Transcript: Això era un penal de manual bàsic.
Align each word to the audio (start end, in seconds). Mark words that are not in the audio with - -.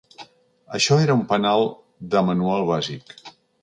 Això 0.77 0.97
era 1.03 1.17
un 1.19 1.23
penal 1.33 1.69
de 2.17 2.27
manual 2.33 2.69
bàsic. 2.75 3.19